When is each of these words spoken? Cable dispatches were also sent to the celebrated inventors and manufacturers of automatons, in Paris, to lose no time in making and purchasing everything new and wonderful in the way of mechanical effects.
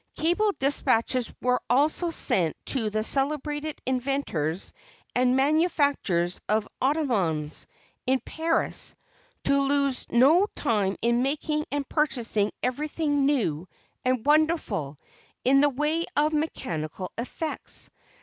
Cable 0.17 0.51
dispatches 0.57 1.31
were 1.41 1.61
also 1.69 2.09
sent 2.09 2.57
to 2.65 2.89
the 2.89 3.03
celebrated 3.03 3.79
inventors 3.85 4.73
and 5.13 5.37
manufacturers 5.37 6.41
of 6.49 6.67
automatons, 6.81 7.67
in 8.07 8.19
Paris, 8.19 8.95
to 9.43 9.61
lose 9.61 10.07
no 10.09 10.47
time 10.55 10.95
in 11.03 11.21
making 11.21 11.65
and 11.71 11.87
purchasing 11.87 12.51
everything 12.63 13.27
new 13.27 13.67
and 14.03 14.25
wonderful 14.25 14.97
in 15.45 15.61
the 15.61 15.69
way 15.69 16.03
of 16.17 16.33
mechanical 16.33 17.11
effects. 17.19 17.91